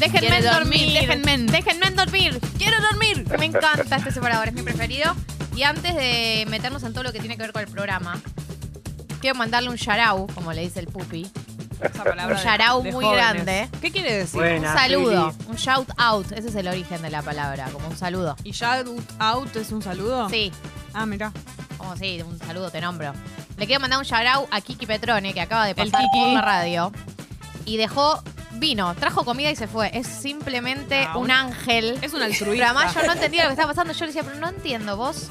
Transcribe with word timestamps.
Déjenme 0.00 0.42
dormir, 0.42 0.80
dormir. 0.80 0.92
déjenme, 1.00 1.38
déjenme 1.52 1.90
dormir. 1.90 2.40
Quiero 2.58 2.80
dormir. 2.80 3.26
Me 3.38 3.46
encanta 3.46 3.96
este 3.96 4.10
separador, 4.10 4.48
es 4.48 4.54
mi 4.54 4.62
preferido. 4.62 5.14
Y 5.54 5.62
antes 5.62 5.94
de 5.94 6.46
meternos 6.48 6.82
en 6.84 6.92
todo 6.92 7.04
lo 7.04 7.12
que 7.12 7.20
tiene 7.20 7.36
que 7.36 7.42
ver 7.42 7.52
con 7.52 7.62
el 7.62 7.68
programa, 7.68 8.20
quiero 9.20 9.36
mandarle 9.36 9.68
un 9.70 9.76
yarau, 9.76 10.26
como 10.34 10.52
le 10.52 10.62
dice 10.62 10.80
el 10.80 10.86
pupi. 10.86 11.30
Esa 11.80 12.04
palabra 12.04 12.26
Un 12.26 12.36
de- 12.36 12.44
yarau 12.44 12.82
de 12.82 12.92
muy 12.92 13.04
jóvenes. 13.04 13.32
grande. 13.32 13.68
¿Qué 13.80 13.90
quiere 13.90 14.12
decir? 14.14 14.38
Buena, 14.40 14.70
un 14.72 14.78
saludo, 14.78 15.34
un 15.48 15.56
shout 15.56 15.88
out. 15.96 16.30
Ese 16.32 16.48
es 16.48 16.54
el 16.54 16.68
origen 16.68 17.00
de 17.02 17.10
la 17.10 17.22
palabra, 17.22 17.68
como 17.72 17.88
un 17.88 17.96
saludo. 17.96 18.36
¿Y 18.44 18.52
shout 18.52 18.86
out 19.18 19.56
es 19.56 19.72
un 19.72 19.80
saludo? 19.82 20.28
Sí, 20.28 20.52
Ah, 20.92 21.06
mira. 21.06 21.32
como 21.78 21.96
sí, 21.96 22.22
un 22.22 22.38
saludo, 22.38 22.70
te 22.70 22.80
nombro. 22.80 23.12
Le 23.56 23.66
quiero 23.66 23.80
mandar 23.80 23.98
un 23.98 24.04
yarau 24.04 24.46
a 24.50 24.60
Kiki 24.60 24.86
Petrone, 24.86 25.32
que 25.34 25.40
acaba 25.40 25.64
de 25.64 25.70
El 25.70 25.76
pasar 25.90 26.00
Kiki. 26.12 26.24
por 26.24 26.32
la 26.34 26.40
radio. 26.42 26.92
Y 27.64 27.76
dejó, 27.76 28.22
vino, 28.60 28.94
trajo 28.94 29.24
comida 29.24 29.50
y 29.50 29.56
se 29.56 29.66
fue. 29.66 29.90
Es 29.92 30.06
simplemente 30.06 31.04
Ah, 31.08 31.16
un 31.16 31.24
un- 31.24 31.30
ángel. 31.32 31.98
Es 32.02 32.12
un 32.12 32.20
Pero 32.20 32.24
altruista. 32.32 32.66
además 32.66 32.94
yo 32.94 33.02
no 33.04 33.12
entendía 33.14 33.42
lo 33.44 33.48
que 33.48 33.54
estaba 33.54 33.72
pasando. 33.72 33.92
Yo 33.94 34.00
le 34.00 34.06
decía, 34.08 34.22
pero 34.22 34.36
no 34.38 34.48
entiendo, 34.48 34.96
vos, 34.96 35.28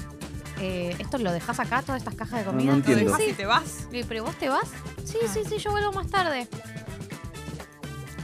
eh, 0.60 0.96
¿esto 1.00 1.18
lo 1.20 1.32
dejás 1.32 1.60
acá, 1.60 1.82
todas 1.84 2.02
estas 2.02 2.16
cajas 2.16 2.40
de 2.40 2.46
No, 2.46 2.52
comida? 2.52 2.72
no 2.72 2.78
entiendo. 2.78 3.06
Dejas 3.06 3.22
Sí. 3.24 3.30
y 3.30 3.34
te 3.34 3.46
vas. 3.46 3.86
Le 3.92 3.98
digo, 4.00 4.08
¿pero 4.10 4.24
vos 4.26 4.36
te 4.36 4.50
vas? 4.50 4.68
Sí, 5.06 5.18
Ah. 5.24 5.32
sí, 5.34 5.42
sí, 5.48 5.58
yo 5.60 5.72
vuelvo 5.72 5.92
más 5.94 6.08
tarde. 6.08 6.48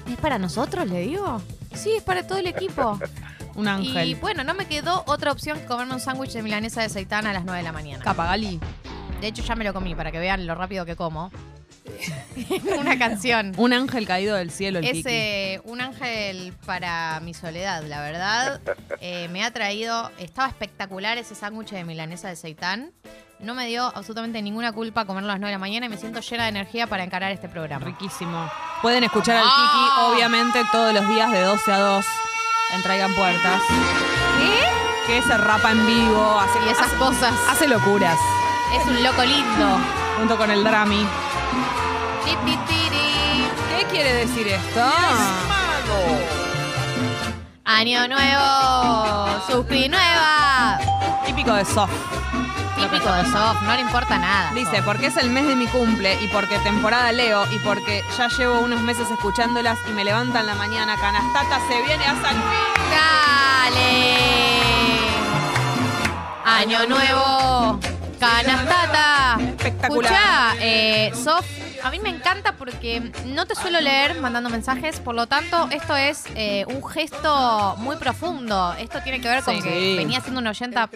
¿Es 0.09 0.17
para 0.17 0.37
nosotros, 0.37 0.87
le 0.89 0.99
digo? 1.01 1.41
Sí, 1.73 1.91
es 1.95 2.03
para 2.03 2.25
todo 2.27 2.37
el 2.39 2.47
equipo. 2.47 2.99
Un 3.55 3.67
ángel. 3.69 4.07
Y 4.09 4.15
bueno, 4.15 4.43
no 4.43 4.53
me 4.53 4.65
quedó 4.67 5.03
otra 5.07 5.31
opción 5.31 5.57
que 5.59 5.65
comerme 5.65 5.93
un 5.93 6.01
sándwich 6.01 6.31
de 6.33 6.43
milanesa 6.43 6.81
de 6.81 6.87
aceitana 6.87 7.29
a 7.29 7.33
las 7.33 7.45
9 7.45 7.59
de 7.59 7.63
la 7.63 7.71
mañana. 7.71 8.03
Capagali. 8.03 8.59
De 9.21 9.27
hecho, 9.27 9.43
ya 9.43 9.55
me 9.55 9.63
lo 9.63 9.73
comí 9.73 9.95
para 9.95 10.11
que 10.11 10.19
vean 10.19 10.45
lo 10.45 10.55
rápido 10.55 10.85
que 10.85 10.95
como. 10.97 11.31
Una 12.79 12.97
canción. 12.97 13.53
Un 13.57 13.73
ángel 13.73 14.05
caído 14.07 14.35
del 14.35 14.51
cielo, 14.51 14.79
el 14.79 14.85
Es 14.85 14.91
Kiki. 14.93 15.09
eh, 15.09 15.61
un 15.63 15.81
ángel 15.81 16.53
para 16.65 17.19
mi 17.21 17.33
soledad, 17.33 17.83
la 17.83 18.01
verdad. 18.01 18.61
Eh, 18.99 19.27
me 19.29 19.43
ha 19.43 19.51
traído, 19.51 20.11
estaba 20.19 20.47
espectacular 20.47 21.17
ese 21.17 21.35
sándwich 21.35 21.69
de 21.71 21.83
milanesa 21.85 22.27
de 22.29 22.35
seitán. 22.35 22.91
No 23.39 23.53
me 23.53 23.67
dio 23.67 23.85
absolutamente 23.95 24.41
ninguna 24.41 24.71
culpa 24.71 25.05
comerlo 25.05 25.29
a 25.29 25.33
las 25.33 25.39
9 25.41 25.51
de 25.51 25.55
la 25.55 25.59
mañana 25.59 25.85
y 25.87 25.89
me 25.89 25.97
siento 25.97 26.21
llena 26.21 26.43
de 26.43 26.49
energía 26.49 26.87
para 26.87 27.03
encarar 27.03 27.31
este 27.31 27.49
programa. 27.49 27.85
Riquísimo. 27.85 28.49
Pueden 28.81 29.03
escuchar 29.03 29.37
al 29.37 29.43
Ah. 29.45 29.51
Kiki, 29.55 30.15
obviamente, 30.15 30.61
todos 30.71 30.93
los 30.93 31.07
días 31.09 31.31
de 31.31 31.41
12 31.41 31.71
a 31.71 31.79
2 31.79 32.05
en 32.75 32.81
Traigan 32.83 33.13
Puertas. 33.13 33.61
¿Qué? 34.39 35.13
Que 35.13 35.21
se 35.21 35.37
rapa 35.37 35.71
en 35.71 35.85
vivo, 35.85 36.39
hace, 36.39 36.59
Y 36.65 36.69
esas 36.69 36.87
hace- 36.87 36.95
cosas. 36.97 37.33
hace 37.49 37.67
locuras. 37.67 38.17
Es 38.79 38.85
un 38.87 39.03
loco 39.03 39.23
lindo. 39.23 39.79
Junto 40.17 40.37
con 40.37 40.49
el 40.49 40.63
Drami. 40.63 41.05
¿Qué 42.25 43.85
quiere 43.91 44.13
decir 44.13 44.47
esto? 44.47 44.81
Año 47.63 48.07
nuevo, 48.07 49.41
suscri 49.47 49.89
nueva. 49.89 50.79
Típico 51.25 51.53
de 51.53 51.65
Soft. 51.65 51.91
Típico 52.75 53.11
de 53.11 53.23
soft, 53.31 53.61
no 53.61 53.73
le 53.73 53.81
importa 53.81 54.17
nada. 54.17 54.51
Dice, 54.53 54.81
porque 54.83 55.07
es 55.07 55.17
el 55.17 55.29
mes 55.29 55.47
de 55.47 55.55
mi 55.55 55.65
cumple 55.67 56.21
y 56.21 56.27
porque 56.27 56.59
temporada 56.59 57.11
leo 57.13 57.45
y 57.51 57.59
porque 57.59 58.03
ya 58.17 58.27
llevo 58.27 58.59
unos 58.59 58.81
meses 58.81 59.09
escuchándolas 59.09 59.79
y 59.89 59.91
me 59.93 60.03
levantan 60.03 60.45
la 60.45 60.55
mañana. 60.55 60.95
Canastata 60.97 61.59
se 61.67 61.81
viene 61.83 62.05
a 62.05 62.15
San. 62.21 62.35
Dale. 62.91 64.17
Año 66.43 66.85
nuevo. 66.87 67.79
Canastata. 68.25 69.37
Espectacular. 69.39 70.13
Escucha, 70.13 70.55
eh, 70.59 71.11
Sof, 71.23 71.45
a 71.83 71.91
mí 71.91 71.99
me 71.99 72.09
encanta 72.09 72.53
porque 72.53 73.11
no 73.25 73.45
te 73.45 73.53
suelo 73.53 73.79
leer 73.79 74.19
mandando 74.19 74.49
mensajes, 74.49 74.99
por 74.99 75.13
lo 75.13 75.27
tanto, 75.27 75.67
esto 75.69 75.95
es 75.95 76.23
eh, 76.35 76.65
un 76.67 76.83
gesto 76.83 77.75
muy 77.77 77.95
profundo. 77.97 78.73
Esto 78.79 79.01
tiene 79.03 79.21
que 79.21 79.27
ver 79.27 79.43
con 79.43 79.55
Sí. 79.55 79.61
que 79.61 79.95
venía 79.95 80.19
siendo 80.21 80.41
una 80.41 80.49
oyenta 80.49 80.89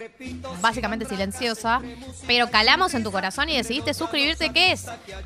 básicamente 0.61 1.05
silenciosa, 1.05 1.81
pero 2.25 2.49
calamos 2.49 2.93
en 2.95 3.03
tu 3.03 3.11
corazón 3.11 3.47
y 3.49 3.57
decidiste 3.57 3.93
suscribirte, 3.93 4.49
que 4.49 4.71
es 4.71 4.85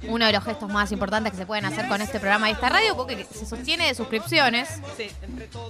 uno 0.09 0.25
de 0.25 0.33
los 0.33 0.43
gestos 0.43 0.69
más 0.69 0.91
importantes 0.91 1.31
que 1.31 1.37
se 1.37 1.45
pueden 1.45 1.65
hacer 1.65 1.87
con 1.87 2.01
este 2.01 2.19
programa 2.19 2.49
y 2.49 2.53
esta 2.53 2.67
radio, 2.69 2.97
porque 2.97 3.25
se 3.31 3.45
sostiene 3.45 3.87
de 3.87 3.95
suscripciones. 3.95 4.67
Sí. 4.97 5.09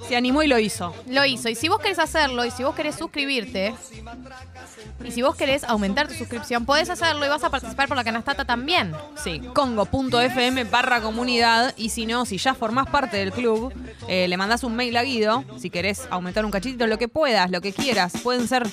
Se 0.07 0.15
animó 0.15 0.41
y 0.41 0.47
lo 0.47 0.57
hizo. 0.57 0.95
Lo 1.07 1.23
hizo. 1.25 1.49
Y 1.49 1.55
si 1.55 1.67
vos 1.69 1.79
querés 1.79 1.99
hacerlo, 1.99 2.43
y 2.45 2.49
si 2.51 2.63
vos 2.63 2.73
querés 2.75 2.95
suscribirte, 2.95 3.75
y 5.03 5.11
si 5.11 5.21
vos 5.21 5.35
querés 5.35 5.63
aumentar 5.63 6.07
tu 6.07 6.13
suscripción, 6.23 6.65
podés 6.65 6.89
hacerlo 6.89 7.25
y 7.25 7.29
vas 7.29 7.43
a 7.43 7.49
participar 7.49 7.87
por 7.87 7.97
la 7.97 8.03
canastata 8.03 8.45
también. 8.45 8.93
Sí, 9.21 9.39
congo.fm 9.53 10.63
barra 10.65 11.01
comunidad. 11.01 11.73
Y 11.77 11.89
si 11.89 12.05
no, 12.05 12.25
si 12.25 12.37
ya 12.37 12.53
formás 12.53 12.87
parte 12.87 13.17
del 13.17 13.31
club, 13.31 13.73
eh, 14.07 14.27
le 14.27 14.37
mandás 14.37 14.63
un 14.63 14.75
mail 14.75 14.95
a 14.97 15.03
Guido. 15.03 15.43
Si 15.57 15.69
querés 15.69 16.07
aumentar 16.09 16.45
un 16.45 16.51
cachitito, 16.51 16.87
lo 16.87 16.97
que 16.97 17.07
puedas, 17.07 17.51
lo 17.51 17.61
que 17.61 17.73
quieras. 17.73 18.13
Pueden 18.23 18.47
ser 18.47 18.67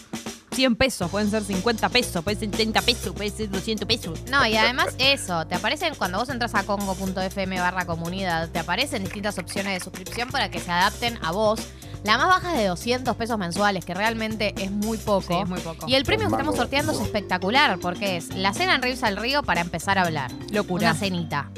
100 0.52 0.76
pesos, 0.76 1.10
pueden 1.10 1.30
ser 1.30 1.42
50 1.42 1.88
pesos, 1.88 2.24
pueden 2.24 2.38
ser 2.38 2.50
30 2.50 2.82
pesos, 2.82 3.14
pueden 3.14 3.32
ser 3.32 3.50
200 3.50 3.86
pesos. 3.86 4.20
No, 4.30 4.46
y 4.46 4.56
además 4.56 4.94
eso, 4.98 5.46
te 5.46 5.54
aparecen 5.54 5.94
cuando 5.94 6.18
vos 6.18 6.28
entras 6.28 6.54
a 6.54 6.64
congo.fm 6.64 7.60
barra 7.60 7.84
comunidad, 7.84 8.48
te 8.48 8.58
aparecen 8.58 9.04
distintas 9.04 9.38
opciones 9.38 9.74
de 9.74 9.80
suscripción 9.80 10.28
para 10.28 10.50
que 10.50 10.60
se 10.60 10.70
adapten 10.70 11.18
a 11.22 11.32
vos. 11.32 11.60
La 12.04 12.16
más 12.16 12.28
baja 12.28 12.52
es 12.52 12.58
de 12.60 12.66
200 12.66 13.14
pesos 13.16 13.36
mensuales, 13.38 13.84
que 13.84 13.92
realmente 13.94 14.54
es 14.58 14.70
muy 14.70 14.96
poco. 14.96 15.34
Sí, 15.34 15.40
es 15.42 15.48
muy 15.48 15.60
poco. 15.60 15.86
Y 15.86 15.94
el 15.94 16.04
premio 16.04 16.28
que 16.28 16.34
estamos 16.34 16.56
sorteando 16.56 16.92
es 16.92 17.00
espectacular, 17.00 17.78
porque 17.78 18.16
es 18.16 18.34
la 18.34 18.54
cena 18.54 18.74
en 18.74 18.82
Ríos 18.82 19.02
al 19.02 19.16
Río 19.18 19.42
para 19.42 19.60
empezar 19.60 19.98
a 19.98 20.02
hablar. 20.02 20.30
Locura. 20.50 20.90
Una 20.90 20.98
cenita. 20.98 21.50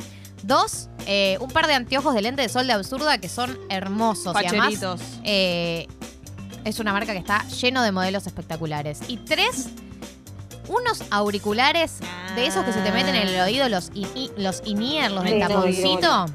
Dos, 0.43 0.89
eh, 1.07 1.39
un 1.41 1.49
par 1.51 1.69
de 1.69 1.75
anteojos 1.75 2.15
de 2.15 2.23
lente 2.23 2.43
de 2.43 2.49
sol 2.49 2.67
de 2.67 2.73
absurda 2.73 3.19
que 3.19 3.29
son 3.29 3.57
hermosos. 3.71 4.35
Y 4.43 4.47
además, 4.49 4.69
eh, 5.23 5.87
es 6.65 6.81
una 6.81 6.93
marca 6.93 7.13
que 7.13 7.19
está 7.19 7.47
lleno 7.49 7.83
de 7.83 7.93
modelos 7.93 8.27
espectaculares. 8.27 8.99
Y 9.07 9.19
tres, 9.19 9.69
unos 10.69 11.03
auriculares 11.11 11.99
de 12.35 12.47
esos 12.47 12.65
que 12.65 12.73
se 12.73 12.81
te 12.81 12.91
meten 12.91 13.15
en 13.15 13.29
el 13.29 13.41
oído, 13.41 13.69
los, 13.69 13.91
in- 13.95 14.09
i- 14.17 14.31
los 14.37 14.63
in-ear, 14.65 15.13
los 15.13 15.23
del 15.23 15.39
taponcito. 15.49 16.27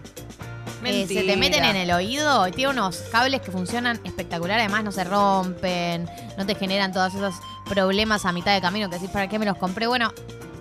Eh, 0.84 1.08
se 1.08 1.24
te 1.24 1.38
meten 1.38 1.64
en 1.64 1.76
el 1.76 1.92
oído 1.92 2.48
y 2.48 2.52
tiene 2.52 2.72
unos 2.72 2.98
cables 3.12 3.42
que 3.42 3.52
funcionan 3.52 4.00
espectacular. 4.04 4.60
Además, 4.60 4.84
no 4.84 4.92
se 4.92 5.04
rompen, 5.04 6.10
no 6.38 6.46
te 6.46 6.56
generan 6.56 6.92
todos 6.92 7.14
esos 7.14 7.36
problemas 7.68 8.26
a 8.26 8.32
mitad 8.32 8.54
de 8.54 8.62
camino 8.62 8.90
que 8.90 8.96
decís, 8.96 9.10
¿para 9.10 9.28
qué 9.28 9.40
me 9.40 9.46
los 9.46 9.58
compré? 9.58 9.88
Bueno, 9.88 10.14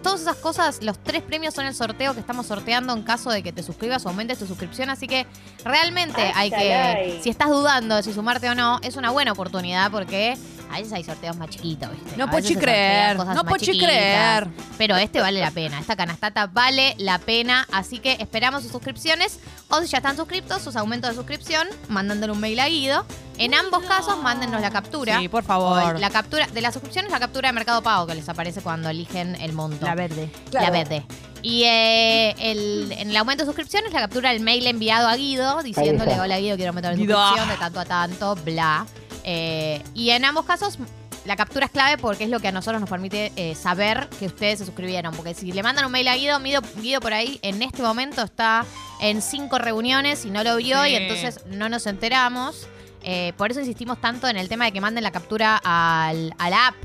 todas 0.03 0.21
esas 0.21 0.37
cosas, 0.37 0.82
los 0.82 1.03
tres 1.03 1.22
premios 1.22 1.55
son 1.55 1.66
el 1.66 1.75
sorteo 1.75 2.15
que 2.15 2.21
estamos 2.21 2.47
sorteando 2.47 2.93
en 2.93 3.03
caso 3.03 3.31
de 3.31 3.43
que 3.43 3.53
te 3.53 3.62
suscribas 3.62 4.06
o 4.06 4.09
aumentes 4.09 4.38
tu 4.38 4.47
suscripción. 4.47 4.88
Así 4.88 5.06
que 5.06 5.26
realmente 5.65 6.32
hay 6.34 6.50
que, 6.50 7.21
si 7.22 7.28
estás 7.28 7.49
dudando 7.49 7.97
de 7.97 8.03
si 8.03 8.12
sumarte 8.12 8.49
o 8.49 8.55
no, 8.55 8.78
es 8.82 8.97
una 8.97 9.10
buena 9.10 9.32
oportunidad 9.32 9.91
porque 9.91 10.37
a 10.76 10.78
veces 10.81 10.92
hay 10.92 11.04
sorteos 11.04 11.37
más 11.37 11.48
chiquitos, 11.48 11.91
¿viste? 11.91 12.16
No 12.16 12.28
puedo 12.31 12.47
creer, 12.60 13.16
no 13.16 13.44
puedo 13.44 13.64
creer. 13.64 14.48
Pero 14.76 14.97
este 14.97 15.20
vale 15.20 15.41
la 15.41 15.50
pena, 15.50 15.81
esta 15.81 15.97
canastata 15.97 16.47
vale 16.47 16.94
la 16.98 17.19
pena, 17.19 17.66
así 17.72 17.98
que 17.98 18.16
esperamos 18.20 18.62
sus 18.62 18.72
suscripciones 18.72 19.41
o 19.69 19.81
si 19.81 19.88
ya 19.88 19.98
están 19.98 20.16
suscriptos, 20.16 20.62
sus 20.62 20.76
aumentos 20.76 21.10
de 21.10 21.16
suscripción, 21.16 21.66
mandándole 21.88 22.32
un 22.32 22.41
mail 22.41 22.60
a 22.60 22.69
Guido. 22.69 23.06
En 23.38 23.54
ambos 23.54 23.84
casos, 23.84 24.19
mándennos 24.22 24.60
la 24.60 24.70
captura. 24.70 25.19
Sí, 25.19 25.28
por 25.28 25.44
favor. 25.44 25.98
la 25.98 26.10
captura 26.10 26.47
de 26.47 26.60
la 26.60 26.72
suscripción 26.72 27.06
es 27.06 27.10
la 27.12 27.20
captura 27.20 27.48
de 27.48 27.53
Mercado 27.53 27.82
Pago 27.82 28.06
que 28.06 28.14
les 28.14 28.28
aparece 28.28 28.60
cuando 28.60 28.88
eligen 28.88 29.34
el 29.37 29.53
monto. 29.53 29.84
La 29.84 29.94
verde. 29.94 30.31
La 30.53 30.70
verde. 30.70 31.04
Y 31.43 31.64
eh, 31.64 32.34
el, 32.38 32.93
en 32.93 33.10
el 33.10 33.16
aumento 33.16 33.44
de 33.44 33.47
suscripción 33.47 33.84
es 33.87 33.93
la 33.93 34.00
captura 34.00 34.31
del 34.31 34.41
mail 34.41 34.66
enviado 34.66 35.06
a 35.08 35.16
Guido 35.16 35.62
diciéndole, 35.62 36.19
hola 36.19 36.38
Guido, 36.38 36.56
quiero 36.56 36.70
aumentar 36.70 36.94
mi 36.97 37.03
Guido. 37.03 37.16
suscripción 37.19 37.48
de 37.48 37.56
tanto 37.56 37.81
a 37.81 37.84
tanto, 37.84 38.34
bla. 38.37 38.87
Eh, 39.28 39.82
y 39.92 40.10
en 40.10 40.25
ambos 40.25 40.47
casos 40.47 40.78
la 41.25 41.34
captura 41.34 41.66
es 41.66 41.72
clave 41.72 41.98
porque 41.98 42.22
es 42.25 42.31
lo 42.31 42.38
que 42.38 42.47
a 42.47 42.53
nosotros 42.53 42.81
nos 42.81 42.88
permite 42.88 43.32
eh, 43.34 43.56
saber 43.56 44.09
que 44.20 44.26
ustedes 44.26 44.60
se 44.60 44.64
suscribieron. 44.64 45.12
Porque 45.14 45.34
si 45.34 45.50
le 45.50 45.62
mandan 45.64 45.84
un 45.84 45.92
mail 45.92 46.06
a 46.06 46.14
Guido, 46.14 46.38
Guido, 46.41 46.62
Guido 46.81 47.00
por 47.00 47.12
ahí 47.12 47.41
en 47.42 47.60
este 47.62 47.82
momento 47.82 48.22
está 48.22 48.64
en 49.00 49.20
cinco 49.20 49.59
reuniones 49.59 50.25
y 50.25 50.31
no 50.31 50.44
lo 50.44 50.56
vio 50.56 50.82
Sí. 50.84 50.91
y 50.91 50.94
entonces 50.94 51.44
no 51.49 51.69
nos 51.69 51.87
enteramos. 51.88 52.69
Eh, 53.02 53.32
por 53.37 53.50
eso 53.50 53.61
insistimos 53.61 54.00
tanto 54.00 54.28
en 54.28 54.37
el 54.37 54.49
tema 54.49 54.64
de 54.67 54.73
que 54.73 54.81
manden 54.81 55.02
la 55.02 55.11
captura 55.11 55.61
al, 55.64 56.32
a 56.38 56.49
la 56.50 56.69
app, 56.69 56.76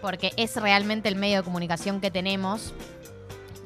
porque 0.00 0.32
es 0.36 0.56
realmente 0.56 1.08
el 1.10 1.16
medio 1.16 1.38
de 1.38 1.42
comunicación 1.44 2.00
que 2.00 2.10
tenemos 2.10 2.72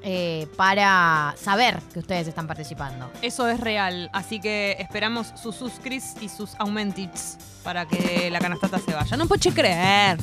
eh, 0.08 0.47
para 0.56 1.35
saber 1.37 1.81
que 1.93 1.99
ustedes 1.99 2.29
están 2.29 2.47
participando. 2.47 3.11
Eso 3.23 3.49
es 3.49 3.58
real, 3.58 4.08
así 4.12 4.38
que 4.38 4.76
esperamos 4.79 5.32
sus 5.35 5.56
suscris 5.56 6.14
y 6.20 6.29
sus 6.29 6.55
aumentits 6.61 7.37
para 7.64 7.87
que 7.87 8.31
la 8.31 8.38
canastata 8.38 8.79
se 8.79 8.94
vaya. 8.94 9.17
No 9.17 9.26
puedo 9.26 9.53
creer. 9.53 10.17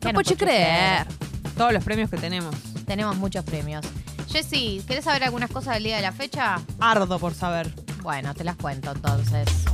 ¿Qué 0.00 0.12
No 0.12 0.12
no 0.12 0.12
puedo 0.12 0.24
puedo 0.24 0.36
creer. 0.36 1.08
Todos 1.56 1.72
los 1.72 1.82
premios 1.82 2.08
que 2.08 2.18
tenemos. 2.18 2.54
Tenemos 2.86 3.16
muchos 3.16 3.44
premios. 3.44 3.84
Jessy, 4.28 4.80
¿querés 4.86 5.04
saber 5.04 5.24
algunas 5.24 5.50
cosas 5.50 5.74
del 5.74 5.82
día 5.82 5.96
de 5.96 6.02
la 6.02 6.12
fecha? 6.12 6.60
Ardo 6.78 7.18
por 7.18 7.34
saber. 7.34 7.74
Bueno, 8.00 8.32
te 8.32 8.44
las 8.44 8.54
cuento 8.54 8.92
entonces. 8.92 9.73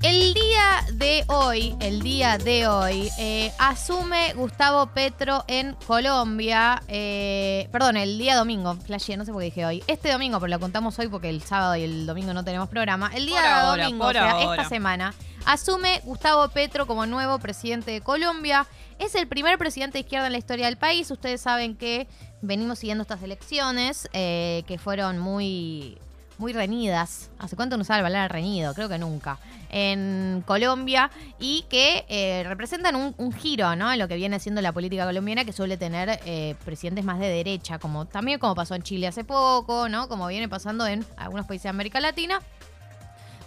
El 0.00 0.32
día 0.32 0.84
de 0.92 1.24
hoy, 1.26 1.74
el 1.80 2.02
día 2.02 2.38
de 2.38 2.68
hoy, 2.68 3.10
eh, 3.18 3.50
asume 3.58 4.32
Gustavo 4.34 4.86
Petro 4.94 5.44
en 5.48 5.74
Colombia. 5.88 6.80
eh, 6.86 7.68
perdón, 7.72 7.96
el 7.96 8.16
día 8.16 8.36
domingo. 8.36 8.76
Flashé, 8.76 9.16
no 9.16 9.24
sé 9.24 9.32
por 9.32 9.40
qué 9.40 9.46
dije 9.46 9.66
hoy. 9.66 9.82
Este 9.88 10.12
domingo, 10.12 10.38
pero 10.38 10.50
lo 10.50 10.60
contamos 10.60 10.96
hoy 11.00 11.08
porque 11.08 11.28
el 11.28 11.42
sábado 11.42 11.74
y 11.74 11.82
el 11.82 12.06
domingo 12.06 12.32
no 12.32 12.44
tenemos 12.44 12.68
programa. 12.68 13.10
El 13.12 13.26
día 13.26 13.68
ahora, 13.68 13.86
domingo, 13.86 14.06
o 14.06 14.12
sea, 14.12 14.30
ahora. 14.30 14.54
esta 14.62 14.68
semana, 14.68 15.14
asume 15.44 16.00
Gustavo 16.04 16.48
Petro 16.50 16.86
como 16.86 17.04
nuevo 17.06 17.40
presidente 17.40 17.90
de 17.90 18.00
Colombia. 18.00 18.68
Es 19.00 19.16
el 19.16 19.26
primer 19.26 19.58
presidente 19.58 19.98
de 19.98 20.02
izquierda 20.02 20.26
en 20.26 20.32
la 20.32 20.38
historia 20.38 20.66
del 20.66 20.76
país. 20.76 21.10
Ustedes 21.10 21.40
saben 21.40 21.74
que 21.74 22.06
venimos 22.40 22.78
siguiendo 22.78 23.02
estas 23.02 23.20
elecciones 23.24 24.08
eh, 24.12 24.62
que 24.68 24.78
fueron 24.78 25.18
muy, 25.18 25.98
muy 26.38 26.52
reñidas. 26.52 27.30
¿Hace 27.38 27.56
cuánto 27.56 27.76
no 27.76 27.82
usaba 27.82 27.98
la 27.98 28.04
palabra 28.04 28.28
reñido? 28.28 28.74
Creo 28.74 28.88
que 28.88 28.98
nunca. 28.98 29.38
En 29.70 30.42
Colombia 30.46 31.10
y 31.38 31.66
que 31.68 32.06
eh, 32.08 32.42
representan 32.46 32.96
un, 32.96 33.14
un 33.18 33.32
giro 33.32 33.76
¿no? 33.76 33.92
en 33.92 33.98
lo 33.98 34.08
que 34.08 34.16
viene 34.16 34.40
siendo 34.40 34.62
la 34.62 34.72
política 34.72 35.04
colombiana 35.04 35.44
que 35.44 35.52
suele 35.52 35.76
tener 35.76 36.20
eh, 36.24 36.54
presidentes 36.64 37.04
más 37.04 37.18
de 37.18 37.28
derecha, 37.28 37.78
como 37.78 38.06
también 38.06 38.38
como 38.38 38.54
pasó 38.54 38.74
en 38.74 38.82
Chile 38.82 39.06
hace 39.06 39.24
poco, 39.24 39.88
¿no? 39.88 40.08
como 40.08 40.26
viene 40.28 40.48
pasando 40.48 40.86
en 40.86 41.04
algunos 41.16 41.46
países 41.46 41.64
de 41.64 41.68
América 41.70 42.00
Latina 42.00 42.40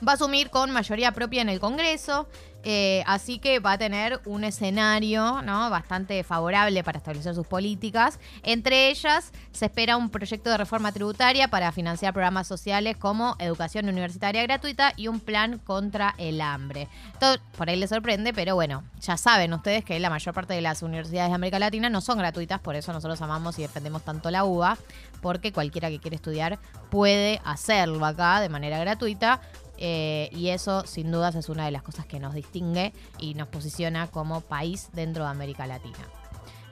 va 0.08 0.14
a 0.14 0.16
asumir 0.16 0.50
con 0.50 0.72
mayoría 0.72 1.12
propia 1.12 1.42
en 1.42 1.50
el 1.50 1.60
Congreso, 1.60 2.28
eh, 2.64 3.04
así 3.08 3.40
que 3.40 3.60
va 3.60 3.74
a 3.74 3.78
tener 3.78 4.22
un 4.26 4.44
escenario 4.44 5.42
¿no? 5.42 5.70
bastante 5.70 6.24
favorable 6.24 6.84
para 6.84 7.00
establecer 7.00 7.34
sus 7.34 7.48
políticas. 7.48 8.20
Entre 8.44 8.90
ellas, 8.90 9.32
se 9.52 9.66
espera 9.66 9.98
un 9.98 10.10
proyecto 10.10 10.50
de 10.50 10.58
reforma 10.58 10.92
tributaria 10.92 11.48
para 11.48 11.72
financiar 11.72 12.14
programas 12.14 12.48
sociales 12.48 12.98
como 12.98 13.36
educación 13.40 13.90
universitaria 13.90 14.44
gratuita 14.44 14.94
y 14.96 15.08
un 15.08 15.20
plan 15.20 15.58
contra 15.60 16.14
el 16.18 16.40
hambre. 16.42 16.88
Todo 17.20 17.38
por 17.58 17.70
ahí 17.70 17.78
les 17.78 17.90
sorprende, 17.90 18.34
pero 18.34 18.56
bueno, 18.56 18.84
ya 19.02 19.18
saben 19.18 19.54
ustedes 19.54 19.84
que 19.84 20.00
la 20.00 20.10
mayor 20.10 20.34
parte 20.34 20.54
de 20.54 20.62
las 20.62 20.84
universidades 20.84 21.30
de 21.30 21.36
América 21.36 21.60
Latina 21.60 21.90
no 21.90 22.02
son 22.02 22.20
gratuitas, 22.20 22.60
por 22.60 22.76
eso 22.76 22.94
nosotros 22.94 23.22
amamos 23.22 23.58
y 23.58 23.64
defendemos 23.64 24.04
tanto 24.04 24.30
la 24.30 24.44
UBA, 24.44 24.78
porque 25.22 25.52
cualquiera 25.52 25.90
que 25.90 26.00
quiere 26.00 26.16
estudiar 26.16 26.60
puede 26.90 27.42
hacerlo 27.44 28.06
acá 28.06 28.40
de 28.42 28.50
manera 28.50 28.80
gratuita. 28.80 29.42
Eh, 29.84 30.30
y 30.32 30.50
eso, 30.50 30.86
sin 30.86 31.12
dudas, 31.12 31.34
es 31.34 31.50
una 31.50 31.66
de 31.66 31.72
las 31.72 31.82
cosas 31.82 32.06
que 32.06 32.20
nos 32.20 32.36
distingue 32.36 32.94
y 33.18 33.34
nos 33.34 33.48
posiciona 33.48 34.06
como 34.06 34.42
país 34.42 34.90
dentro 34.94 35.24
de 35.24 35.32
América 35.32 35.66
Latina. 35.66 35.98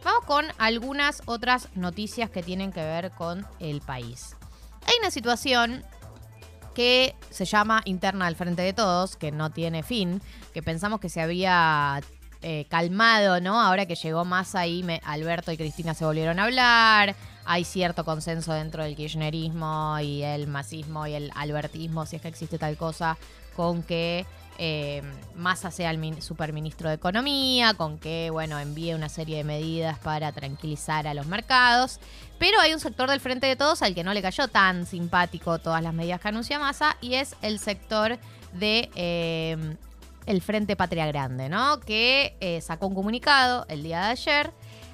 Vamos 0.03 0.25
con 0.25 0.45
algunas 0.59 1.23
otras 1.25 1.69
noticias 1.73 2.29
que 2.29 2.43
tienen 2.43 2.71
que 2.71 2.81
ver 2.81 3.09
con 3.09 3.47
el 3.59 3.81
país. 3.81 4.35
Hay 4.85 4.93
una 4.99 5.09
situación 5.09 5.83
que 6.75 7.15
se 7.31 7.45
llama 7.45 7.81
interna 7.85 8.27
al 8.27 8.35
frente 8.35 8.61
de 8.61 8.73
todos, 8.73 9.15
que 9.15 9.31
no 9.31 9.49
tiene 9.49 9.81
fin, 9.81 10.21
que 10.53 10.61
pensamos 10.61 10.99
que 10.99 11.09
se 11.09 11.19
había 11.19 12.01
eh, 12.43 12.67
calmado, 12.69 13.41
¿no? 13.41 13.59
Ahora 13.59 13.87
que 13.87 13.95
llegó 13.95 14.23
más 14.23 14.53
ahí, 14.53 14.85
Alberto 15.03 15.51
y 15.51 15.57
Cristina 15.57 15.95
se 15.95 16.05
volvieron 16.05 16.39
a 16.39 16.43
hablar, 16.43 17.15
hay 17.45 17.63
cierto 17.63 18.05
consenso 18.05 18.53
dentro 18.53 18.83
del 18.83 18.95
kirchnerismo 18.95 19.97
y 19.99 20.23
el 20.23 20.47
masismo 20.47 21.07
y 21.07 21.13
el 21.13 21.31
albertismo, 21.35 22.05
si 22.05 22.17
es 22.17 22.21
que 22.21 22.27
existe 22.27 22.57
tal 22.57 22.77
cosa, 22.77 23.17
con 23.55 23.83
que 23.83 24.25
eh, 24.61 25.01
Massa 25.35 25.71
sea 25.71 25.89
el 25.89 25.97
min- 25.97 26.21
superministro 26.21 26.89
de 26.89 26.95
Economía, 26.95 27.73
con 27.75 27.97
que, 27.97 28.29
bueno, 28.29 28.59
envíe 28.59 28.93
una 28.93 29.07
serie 29.07 29.37
de 29.37 29.43
medidas 29.45 29.97
para 29.99 30.31
tranquilizar 30.33 31.07
a 31.07 31.13
los 31.13 31.27
mercados. 31.27 31.99
Pero 32.39 32.59
hay 32.59 32.73
un 32.73 32.79
sector 32.79 33.09
del 33.09 33.21
Frente 33.21 33.47
de 33.47 33.55
Todos 33.55 33.81
al 33.81 33.95
que 33.95 34.03
no 34.03 34.13
le 34.13 34.21
cayó 34.21 34.47
tan 34.49 34.85
simpático 34.85 35.59
todas 35.59 35.81
las 35.81 35.93
medidas 35.93 36.19
que 36.19 36.27
anuncia 36.27 36.59
Massa 36.59 36.97
y 36.99 37.13
es 37.15 37.35
el 37.41 37.59
sector 37.59 38.17
de 38.53 38.89
eh, 38.95 39.75
el 40.25 40.41
Frente 40.41 40.75
Patria 40.75 41.05
Grande, 41.07 41.47
¿no? 41.49 41.79
Que 41.79 42.35
eh, 42.41 42.59
sacó 42.61 42.87
un 42.87 42.95
comunicado 42.95 43.65
el 43.69 43.81
día 43.81 44.01
de 44.01 44.11
ayer 44.11 44.51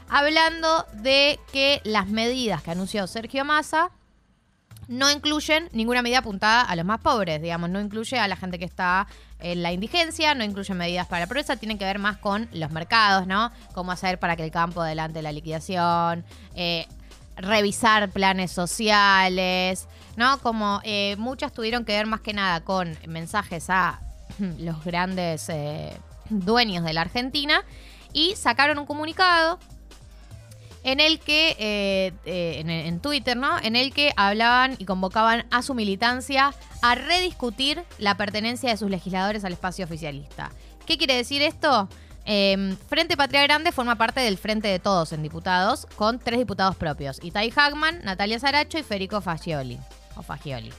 hablando 0.10 0.86
de 0.94 1.40
que 1.52 1.81
las 1.84 2.07
medidas 2.07 2.62
que 2.62 2.72
anunció 2.72 3.07
Sergio 3.07 3.46
Massa 3.46 3.92
no 4.88 5.10
incluyen 5.10 5.69
ninguna 5.72 6.02
medida 6.02 6.19
apuntada 6.19 6.62
a 6.62 6.75
los 6.75 6.86
más 6.86 7.00
pobres, 7.02 7.42
digamos, 7.42 7.69
no 7.69 7.80
incluye 7.80 8.19
a 8.19 8.28
la 8.28 8.36
gente 8.36 8.60
que 8.60 8.66
está 8.66 9.07
en 9.40 9.63
la 9.63 9.72
indigencia, 9.72 10.36
no 10.36 10.44
incluye 10.44 10.74
medidas 10.74 11.07
para 11.07 11.22
la 11.22 11.28
pobreza, 11.28 11.56
tienen 11.56 11.78
que 11.78 11.86
ver 11.86 12.00
más 12.00 12.18
con 12.18 12.48
los 12.54 12.72
mercados, 12.72 13.28
¿no? 13.28 13.52
Cómo 13.74 13.92
hacer 13.92 14.19
para 14.19 14.36
que 14.36 14.44
el 14.44 14.52
campo 14.52 14.81
adelante 14.81 15.22
la 15.22 15.31
liquidación, 15.31 16.24
eh, 16.56 16.88
revisar 17.36 18.10
planes 18.12 18.52
sociales, 18.52 19.88
¿no? 20.16 20.40
Como 20.40 20.81
eh, 20.84 21.16
muchas 21.18 21.52
tuvieron 21.52 21.84
que 21.84 21.94
ver 21.94 22.06
más 22.06 22.22
que 22.22 22.34
nada 22.34 22.62
con 22.62 22.98
mensajes 23.07 23.69
a 23.69 24.02
los 24.60 24.84
grandes 24.84 25.50
eh, 25.50 25.98
dueños 26.30 26.84
de 26.84 26.94
la 26.94 27.02
Argentina 27.02 27.63
y 28.13 28.36
sacaron 28.36 28.80
un 28.80 28.86
comunicado 28.86 29.60
en 30.86 31.00
el 31.00 31.20
que, 31.20 31.58
eh, 31.60 32.14
eh, 32.26 32.60
en, 32.60 32.70
en 32.70 33.00
Twitter, 33.00 33.36
¿no? 33.36 33.58
En 33.62 33.76
el 33.76 33.92
que 33.92 34.14
hablaban 34.16 34.76
y 34.78 34.86
convocaban 34.86 35.46
a 35.52 35.64
su 35.64 35.74
militancia 35.74 36.54
a 36.82 36.96
rediscutir 36.96 37.84
la 37.98 38.16
pertenencia 38.16 38.70
de 38.70 38.78
sus 38.78 38.90
legisladores 38.90 39.44
al 39.44 39.54
espacio 39.54 39.84
oficialista. 39.84 40.52
¿Qué 40.86 40.98
quiere 40.98 41.16
decir 41.16 41.42
esto? 41.42 41.90
Eh, 42.26 42.76
Frente 42.88 43.18
Patria 43.18 43.42
Grande 43.42 43.72
forma 43.72 43.96
parte 43.96 44.20
del 44.20 44.38
Frente 44.38 44.68
de 44.68 44.80
Todos 44.80 45.12
en 45.12 45.24
diputados, 45.24 45.88
con 45.96 46.20
tres 46.20 46.40
diputados 46.40 46.76
propios: 46.76 47.20
Itai 47.24 47.52
Hagman, 47.56 48.02
Natalia 48.04 48.40
Saracho 48.40 48.78
y 48.78 48.84
Federico 48.84 49.22
Fagioli. 49.22 49.80
O 50.16 50.22
Fagioli. 50.22 50.72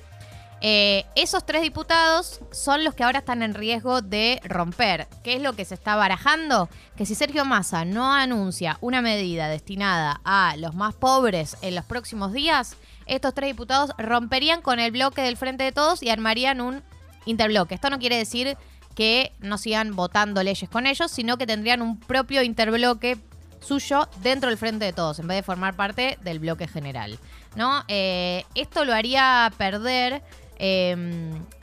Eh, 0.63 1.05
esos 1.15 1.45
tres 1.45 1.63
diputados 1.63 2.41
son 2.51 2.83
los 2.83 2.95
que 2.95 3.05
ahora 3.05 3.19
están 3.19 3.43
en 3.43 3.55
riesgo 3.55 4.01
de 4.01 4.41
romper. 4.45 5.07
¿Qué 5.23 5.35
es 5.35 5.43
lo 5.43 5.53
que 5.53 5.65
se 5.65 5.75
está 5.75 5.97
barajando? 5.97 6.69
Que 6.97 7.05
si 7.05 7.15
Sergio 7.15 7.45
Massa 7.45 7.85
no 7.85 8.13
anuncia 8.13 8.79
una 8.81 9.03
medida 9.03 9.49
destinada 9.49 10.21
a 10.25 10.57
los 10.57 10.75
más 10.75 10.95
pobres 10.95 11.57
en 11.61 11.75
los 11.75 11.85
próximos 11.85 12.33
días, 12.33 12.77
estos 13.05 13.35
tres 13.35 13.51
diputados 13.51 13.93
romperían 13.99 14.63
con 14.63 14.81
el 14.81 14.93
bloque 14.93 15.21
del 15.21 15.37
Frente 15.37 15.65
de 15.65 15.73
Todos 15.73 16.03
y 16.03 16.09
armarían 16.09 16.61
un 16.61 16.83
interbloque. 17.27 17.75
Esto 17.75 17.91
no 17.91 17.99
quiere 17.99 18.17
decir 18.17 18.57
que 18.95 19.33
no 19.41 19.59
sigan 19.59 19.95
votando 19.95 20.43
leyes 20.43 20.71
con 20.71 20.87
ellos, 20.87 21.11
sino 21.11 21.37
que 21.37 21.47
tendrían 21.47 21.83
un 21.83 22.01
propio 22.01 22.43
interbloque 22.43 23.19
suyo 23.61 24.09
dentro 24.23 24.49
del 24.49 24.59
frente 24.59 24.85
de 24.85 24.93
todos, 24.93 25.19
en 25.19 25.27
vez 25.27 25.39
de 25.39 25.43
formar 25.43 25.77
parte 25.77 26.19
del 26.23 26.39
bloque 26.39 26.67
general. 26.67 27.19
¿no? 27.57 27.83
Eh, 27.89 28.45
esto 28.55 28.85
lo 28.85 28.95
haría 28.95 29.53
perder 29.59 30.23
eh, 30.59 30.97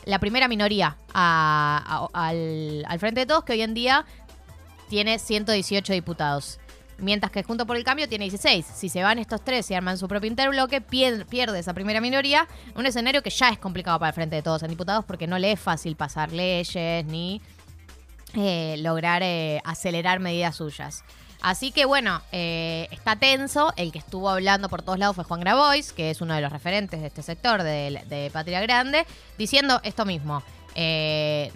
la 0.05 0.19
primera 0.19 0.47
minoría 0.47 0.97
a- 1.13 2.07
al, 2.13 2.85
frente 2.99 3.21
de 3.21 3.25
todos, 3.25 3.43
que 3.43 3.53
hoy 3.53 3.61
en 3.61 3.73
día 3.73 4.05
tiene 4.89 5.19
118 5.19 5.93
diputados. 5.93 6.59
Mientras 6.99 7.31
que 7.31 7.41
Junto 7.43 7.65
por 7.65 7.75
el 7.75 7.83
Cambio 7.83 8.07
tiene 8.07 8.25
16. 8.25 8.65
Si 8.65 8.87
se 8.87 9.01
van 9.03 9.17
estos 9.17 9.43
tres 9.43 9.69
y 9.71 9.73
arman 9.73 9.97
su 9.97 10.07
propio 10.07 10.29
interbloque, 10.29 10.79
pier- 10.81 11.25
pierde 11.25 11.59
esa 11.59 11.73
primera 11.73 11.99
minoría. 11.99 12.47
Un 12.75 12.85
escenario 12.85 13.23
que 13.23 13.31
ya 13.31 13.49
es 13.49 13.57
complicado 13.57 13.97
para 13.99 14.09
el 14.09 14.13
Frente 14.15 14.35
de 14.37 14.41
Todos 14.43 14.61
en 14.63 14.69
diputados 14.69 15.03
porque 15.03 15.25
no 15.27 15.39
le 15.39 15.51
es 15.53 15.59
fácil 15.59 15.95
pasar 15.95 16.31
leyes 16.31 17.03
ni 17.05 17.41
eh, 18.35 18.75
lograr 18.79 19.21
eh, 19.23 19.59
acelerar 19.65 20.19
medidas 20.19 20.55
suyas. 20.55 21.03
Así 21.43 21.73
que 21.73 21.83
bueno, 21.83 22.21
eh, 22.31 22.87
está 22.91 23.17
tenso. 23.17 23.73
El 23.75 23.91
que 23.91 23.99
estuvo 23.99 24.29
hablando 24.29 24.69
por 24.69 24.81
todos 24.81 24.97
lados 24.97 25.17
fue 25.17 25.25
Juan 25.25 25.41
Grabois, 25.41 25.91
que 25.91 26.09
es 26.09 26.21
uno 26.21 26.33
de 26.33 26.41
los 26.41 26.53
referentes 26.53 27.01
de 27.01 27.07
este 27.07 27.21
sector 27.21 27.63
de, 27.63 28.29
Patria 28.31 28.61
Grande, 28.61 29.05
diciendo 29.37 29.81
esto 29.83 30.05
mismo. 30.05 30.41
Eh, 30.73 31.51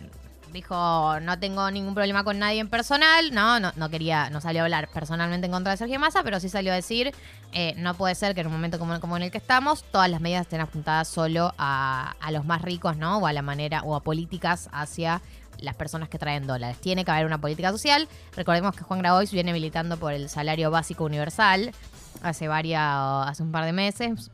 dijo, 0.51 1.20
no 1.22 1.39
tengo 1.39 1.72
ningún 1.72 1.96
problema 1.96 2.25
con 2.25 2.38
nadie 2.38 2.60
en 2.60 2.67
personal, 2.67 3.34
no, 3.34 3.62
no, 3.62 3.72
no 3.77 3.89
quería, 3.89 4.29
no 4.29 4.41
salió 4.41 4.62
a 4.62 4.65
hablar 4.65 4.89
personalmente 4.89 5.46
en 5.46 5.53
contra 5.53 5.72
de 5.72 5.77
Sergio 5.77 6.00
Massa, 6.00 6.22
pero 6.22 6.41
sí 6.41 6.50
salió 6.50 6.74
a 6.74 6.75
decir, 6.75 7.13
eh, 7.53 7.74
no 7.77 7.94
puede 7.94 8.13
ser 8.15 8.36
que 8.36 8.41
en 8.41 8.48
un 8.48 8.53
momento 8.53 8.79
como, 8.79 9.00
como 9.00 9.15
en 9.15 9.24
el 9.24 9.32
que 9.32 9.38
estamos, 9.38 9.84
todas 9.89 10.10
las 10.10 10.20
medidas 10.20 10.41
estén 10.41 10.60
apuntadas 10.60 11.08
solo 11.08 11.53
a, 11.58 12.15
a 12.20 12.32
los 12.32 12.44
más 12.44 12.62
ricos, 12.62 12.98
¿no? 12.98 13.20
O 13.20 13.27
a 13.27 13.32
la 13.34 13.41
manera, 13.41 13.84
o 13.84 13.96
a 13.96 14.01
políticas 14.01 14.67
hacia 14.74 15.22
las 15.60 15.76
personas 15.76 16.10
que 16.10 16.18
traen 16.18 16.48
dólares. 16.48 16.78
Tiene 16.80 17.06
que 17.06 17.12
haber 17.12 17.26
una 17.26 17.40
política 17.40 17.72
social. 17.72 18.08
Recordemos 18.36 18.76
que 18.76 18.84
Juan 18.84 19.00
Grabois 19.00 19.32
viene 19.32 19.54
militando 19.54 19.98
por 19.98 20.14
el 20.14 20.30
salario 20.30 20.72
básico 20.72 21.06
universal 21.06 21.72
hace 22.22 22.48
varias, 22.48 22.84
hace 23.28 23.44
un 23.44 23.52
par 23.52 23.66
de 23.66 23.74
meses. 23.74 24.32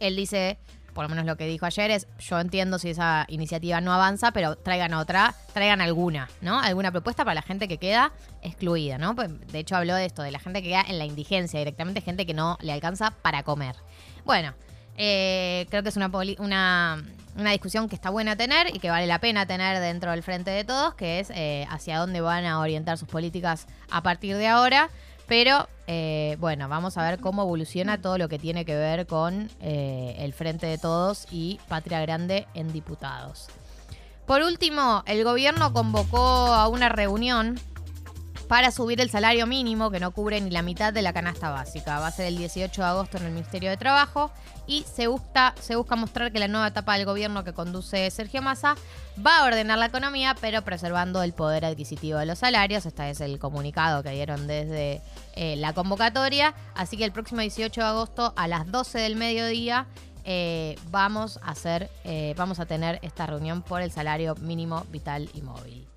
Él 0.00 0.16
dice, 0.16 0.58
por 0.94 1.04
lo 1.04 1.08
menos 1.08 1.24
lo 1.24 1.36
que 1.36 1.46
dijo 1.46 1.66
ayer 1.66 1.90
es, 1.90 2.06
yo 2.18 2.40
entiendo 2.40 2.78
si 2.78 2.90
esa 2.90 3.26
iniciativa 3.28 3.80
no 3.80 3.92
avanza, 3.92 4.32
pero 4.32 4.56
traigan 4.56 4.94
otra, 4.94 5.34
traigan 5.52 5.80
alguna, 5.80 6.28
¿no? 6.40 6.58
Alguna 6.58 6.90
propuesta 6.90 7.24
para 7.24 7.34
la 7.34 7.42
gente 7.42 7.68
que 7.68 7.78
queda 7.78 8.12
excluida, 8.42 8.98
¿no? 8.98 9.14
Pues, 9.14 9.30
De 9.52 9.58
hecho 9.58 9.76
habló 9.76 9.94
de 9.94 10.06
esto, 10.06 10.22
de 10.22 10.30
la 10.30 10.38
gente 10.38 10.62
que 10.62 10.68
queda 10.70 10.84
en 10.88 10.98
la 10.98 11.04
indigencia, 11.04 11.58
directamente 11.58 12.00
gente 12.00 12.26
que 12.26 12.34
no 12.34 12.58
le 12.60 12.72
alcanza 12.72 13.10
para 13.10 13.42
comer. 13.42 13.76
Bueno, 14.24 14.54
eh, 14.96 15.66
creo 15.70 15.82
que 15.82 15.88
es 15.88 15.96
una, 15.96 16.10
poli- 16.10 16.36
una, 16.38 17.02
una 17.36 17.50
discusión 17.50 17.88
que 17.88 17.94
está 17.94 18.10
buena 18.10 18.36
tener 18.36 18.74
y 18.74 18.78
que 18.78 18.90
vale 18.90 19.06
la 19.06 19.18
pena 19.18 19.46
tener 19.46 19.80
dentro 19.80 20.10
del 20.10 20.22
frente 20.22 20.50
de 20.50 20.64
todos, 20.64 20.94
que 20.94 21.20
es 21.20 21.30
eh, 21.30 21.66
hacia 21.70 21.98
dónde 21.98 22.20
van 22.20 22.44
a 22.44 22.60
orientar 22.60 22.98
sus 22.98 23.08
políticas 23.08 23.66
a 23.90 24.02
partir 24.02 24.36
de 24.36 24.46
ahora. 24.46 24.90
Pero 25.26 25.68
eh, 25.86 26.36
bueno, 26.40 26.68
vamos 26.68 26.98
a 26.98 27.02
ver 27.08 27.20
cómo 27.20 27.42
evoluciona 27.42 28.02
todo 28.02 28.18
lo 28.18 28.28
que 28.28 28.40
tiene 28.40 28.64
que 28.64 28.74
ver 28.74 29.06
con 29.06 29.48
el 29.60 30.32
Frente 30.32 30.66
de 30.66 30.76
Todos 30.76 31.28
y 31.30 31.60
Patria 31.68 32.00
Grande 32.00 32.48
en 32.54 32.72
diputados. 32.72 33.46
Por 34.26 34.42
último, 34.42 35.04
el 35.06 35.22
gobierno 35.22 35.72
convocó 35.72 36.18
a 36.18 36.66
una 36.66 36.88
reunión 36.88 37.60
para 38.50 38.72
subir 38.72 39.00
el 39.00 39.10
salario 39.10 39.46
mínimo, 39.46 39.92
que 39.92 40.00
no 40.00 40.10
cubre 40.10 40.40
ni 40.40 40.50
la 40.50 40.62
mitad 40.62 40.92
de 40.92 41.02
la 41.02 41.12
canasta 41.12 41.50
básica. 41.50 42.00
Va 42.00 42.08
a 42.08 42.10
ser 42.10 42.26
el 42.26 42.36
18 42.36 42.82
de 42.82 42.88
agosto 42.88 43.16
en 43.16 43.26
el 43.26 43.30
Ministerio 43.30 43.70
de 43.70 43.76
Trabajo 43.76 44.32
y 44.66 44.82
se 44.92 45.06
busca, 45.06 45.54
mostrar 45.96 46.32
que 46.32 46.40
la 46.40 46.48
nueva 46.48 46.66
etapa 46.66 46.96
del 46.96 47.06
gobierno 47.06 47.44
que 47.44 47.52
conduce 47.52 48.10
Sergio 48.10 48.42
Massa 48.42 48.74
va 49.24 49.38
a 49.38 49.44
ordenar 49.44 49.78
la 49.78 49.86
economía, 49.86 50.34
pero 50.40 50.62
preservando 50.62 51.22
el 51.22 51.32
poder 51.32 51.64
adquisitivo 51.64 52.18
de 52.18 52.26
los 52.26 52.40
salarios. 52.40 52.86
Este 52.86 53.10
es 53.10 53.20
el 53.20 53.38
comunicado 53.38 54.02
que 54.02 54.10
dieron 54.10 54.48
desde 54.48 55.00
eh, 55.36 55.54
la 55.54 55.72
convocatoria. 55.72 56.52
Así 56.74 56.96
que 56.96 57.04
el 57.04 57.12
próximo 57.12 57.42
18 57.42 57.80
de 57.80 57.86
agosto 57.86 58.32
a 58.34 58.48
las 58.48 58.68
12 58.68 58.98
del 58.98 59.14
mediodía 59.14 59.86
eh, 60.24 60.76
vamos 60.90 61.38
a 61.44 61.52
hacer, 61.52 61.88
eh, 62.02 62.34
vamos 62.36 62.58
a 62.58 62.66
tener 62.66 62.98
esta 63.02 63.26
reunión 63.26 63.62
por 63.62 63.80
el 63.80 63.92
salario 63.92 64.34
mínimo 64.34 64.84
vital 64.90 65.30
y 65.34 65.42
móvil. 65.42 65.89